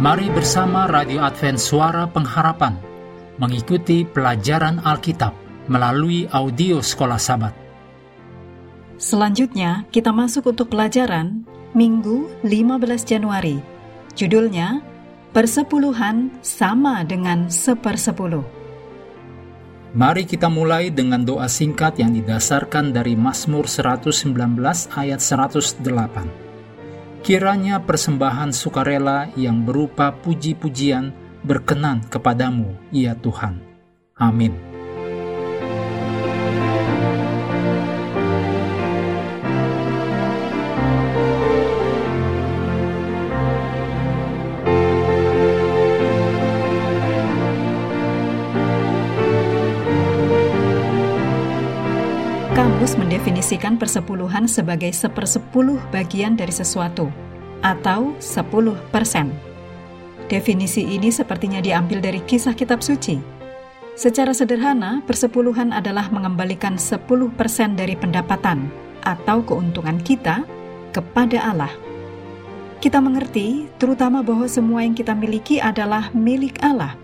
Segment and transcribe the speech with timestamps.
[0.00, 2.72] Mari bersama Radio Advent Suara Pengharapan
[3.36, 5.36] mengikuti pelajaran Alkitab
[5.68, 7.52] melalui audio Sekolah Sabat.
[8.96, 11.44] Selanjutnya, kita masuk untuk pelajaran
[11.76, 13.60] Minggu 15 Januari.
[14.16, 14.80] Judulnya,
[15.36, 18.48] Persepuluhan sama dengan sepersepuluh.
[19.92, 24.16] Mari kita mulai dengan doa singkat yang didasarkan dari Mazmur 119
[24.96, 26.49] ayat 108.
[27.20, 31.12] Kiranya persembahan sukarela yang berupa puji-pujian
[31.44, 33.60] berkenan kepadamu, ya Tuhan.
[34.16, 34.69] Amin.
[52.80, 57.12] Kamus mendefinisikan persepuluhan sebagai sepersepuluh bagian dari sesuatu,
[57.60, 59.36] atau sepuluh persen.
[60.32, 63.20] Definisi ini sepertinya diambil dari kisah kitab suci.
[64.00, 68.72] Secara sederhana, persepuluhan adalah mengembalikan sepuluh persen dari pendapatan
[69.04, 70.40] atau keuntungan kita
[70.96, 71.76] kepada Allah.
[72.80, 76.96] Kita mengerti, terutama bahwa semua yang kita miliki adalah milik Allah.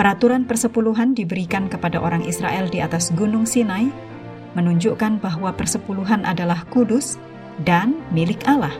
[0.00, 4.13] Peraturan persepuluhan diberikan kepada orang Israel di atas Gunung Sinai
[4.54, 7.18] menunjukkan bahwa persepuluhan adalah kudus
[7.62, 8.74] dan milik Allah.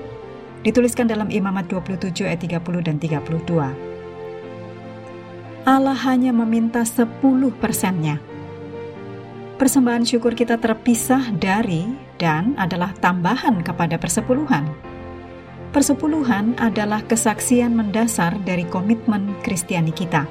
[0.65, 3.95] Dituliskan dalam Imamat 27 ayat 30 dan 32.
[5.69, 7.21] Allah hanya meminta 10
[7.61, 8.19] persennya.
[9.55, 11.87] Persembahan syukur kita terpisah dari
[12.19, 14.67] dan adalah tambahan kepada persepuluhan.
[15.71, 20.27] Persepuluhan adalah kesaksian mendasar dari komitmen Kristiani kita.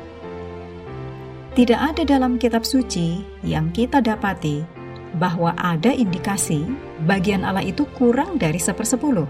[1.54, 4.73] Tidak ada dalam kitab suci yang kita dapati
[5.18, 6.66] bahwa ada indikasi
[7.06, 9.30] bagian Allah itu kurang dari sepersepuluh.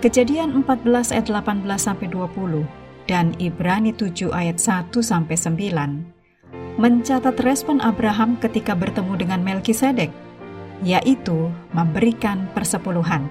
[0.00, 2.64] Kejadian 14 ayat 18 sampai 20
[3.04, 6.20] dan Ibrani 7 ayat 1 sampai 9
[6.80, 10.08] mencatat respon Abraham ketika bertemu dengan Melkisedek,
[10.80, 13.28] yaitu memberikan persepuluhan.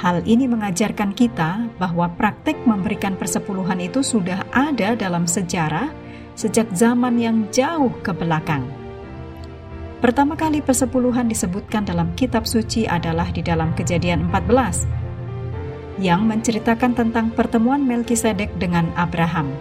[0.00, 5.92] Hal ini mengajarkan kita bahwa praktek memberikan persepuluhan itu sudah ada dalam sejarah
[6.32, 8.79] sejak zaman yang jauh ke belakang.
[10.00, 17.28] Pertama kali persepuluhan disebutkan dalam kitab suci adalah di dalam kejadian 14 yang menceritakan tentang
[17.36, 19.52] pertemuan Melkisedek dengan Abraham.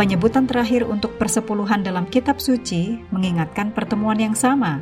[0.00, 4.80] Penyebutan terakhir untuk persepuluhan dalam kitab suci mengingatkan pertemuan yang sama,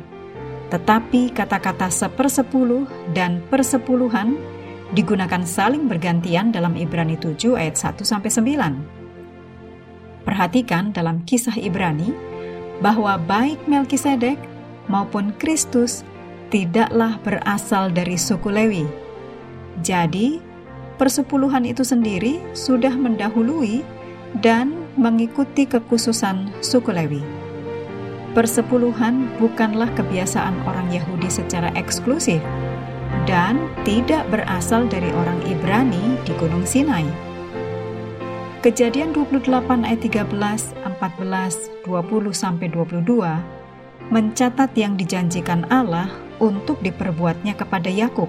[0.71, 4.39] tetapi kata-kata sepersepuluh dan persepuluhan
[4.95, 10.23] digunakan saling bergantian dalam Ibrani 7 ayat 1 9.
[10.23, 12.34] Perhatikan dalam kisah Ibrani
[12.79, 14.39] bahwa baik Melkisedek
[14.91, 16.03] maupun Kristus
[16.49, 18.85] tidaklah berasal dari suku Lewi.
[19.83, 20.39] Jadi,
[20.95, 23.83] persepuluhan itu sendiri sudah mendahului
[24.39, 27.23] dan mengikuti kekhususan suku Lewi.
[28.35, 32.43] Persepuluhan bukanlah kebiasaan orang Yahudi secara eksklusif
[33.23, 37.34] dan tidak berasal dari orang Ibrani di Gunung Sinai.
[38.65, 42.97] Kejadian 28 ayat 13, 14, 20 sampai 22
[44.09, 46.09] mencatat yang dijanjikan Allah
[46.41, 48.25] untuk diperbuatnya kepada Yakub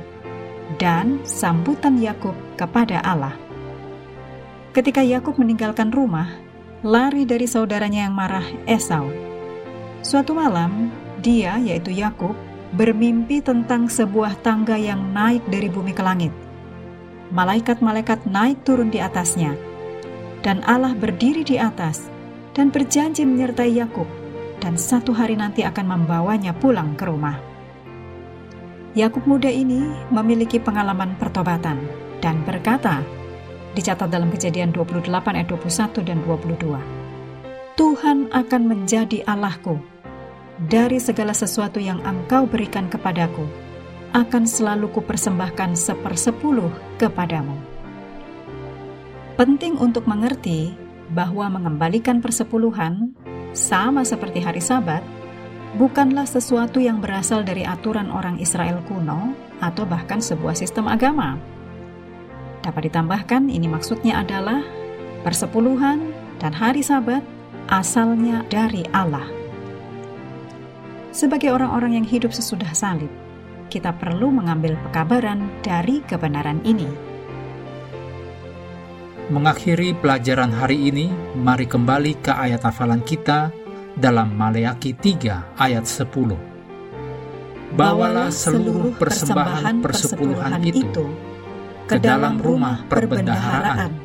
[0.76, 3.32] dan sambutan Yakub kepada Allah.
[4.76, 6.28] Ketika Yakub meninggalkan rumah,
[6.84, 9.08] lari dari saudaranya yang marah Esau.
[10.04, 10.92] Suatu malam,
[11.24, 12.36] dia yaitu Yakub
[12.76, 16.32] bermimpi tentang sebuah tangga yang naik dari bumi ke langit.
[17.32, 19.75] Malaikat-malaikat naik turun di atasnya
[20.46, 22.06] dan Allah berdiri di atas
[22.54, 24.06] dan berjanji menyertai Yakub
[24.62, 27.34] dan satu hari nanti akan membawanya pulang ke rumah.
[28.94, 29.82] Yakub muda ini
[30.14, 31.82] memiliki pengalaman pertobatan
[32.22, 33.02] dan berkata,
[33.74, 36.80] dicatat dalam kejadian 28 ayat 21 dan 22,
[37.76, 39.76] Tuhan akan menjadi Allahku.
[40.56, 43.44] Dari segala sesuatu yang engkau berikan kepadaku,
[44.16, 47.75] akan selalu kupersembahkan sepersepuluh kepadamu.
[49.36, 50.72] Penting untuk mengerti
[51.12, 53.12] bahwa mengembalikan persepuluhan,
[53.52, 55.04] sama seperti hari Sabat,
[55.76, 61.36] bukanlah sesuatu yang berasal dari aturan orang Israel kuno atau bahkan sebuah sistem agama.
[62.64, 64.64] Dapat ditambahkan, ini maksudnya adalah
[65.20, 67.20] persepuluhan dan hari Sabat
[67.68, 69.28] asalnya dari Allah.
[71.12, 73.12] Sebagai orang-orang yang hidup sesudah salib,
[73.68, 77.05] kita perlu mengambil pekabaran dari kebenaran ini.
[79.26, 83.50] Mengakhiri pelajaran hari ini, mari kembali ke ayat hafalan kita
[83.98, 87.74] dalam Maleaki 3 ayat 10.
[87.74, 91.10] Bawalah seluruh persembahan persepuluhan itu
[91.90, 93.98] ke dalam rumah perbendaharaan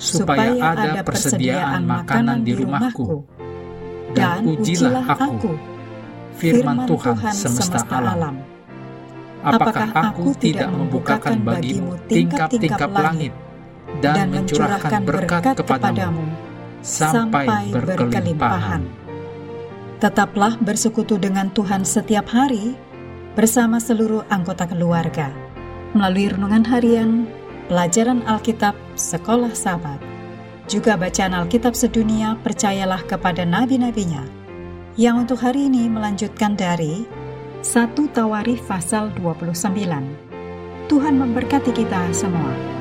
[0.00, 3.20] supaya ada persediaan makanan di rumahku,
[4.16, 5.52] dan ujilah aku,
[6.40, 8.40] firman Tuhan semesta alam.
[9.44, 13.36] Apakah aku tidak membukakan bagimu tingkap-tingkap langit
[13.98, 16.22] dan mencurahkan berkat kepadamu
[16.86, 18.86] sampai berkelimpahan?
[19.98, 22.78] Tetaplah bersekutu dengan Tuhan setiap hari
[23.34, 25.34] bersama seluruh anggota keluarga
[25.92, 27.10] melalui renungan harian,
[27.66, 29.98] pelajaran Alkitab, sekolah sahabat,
[30.70, 34.22] juga bacaan Alkitab sedunia percayalah kepada nabi-nabinya
[34.98, 37.06] yang untuk hari ini melanjutkan dari
[37.62, 40.88] 1 Tawarikh pasal 29.
[40.88, 42.79] Tuhan memberkati kita semua.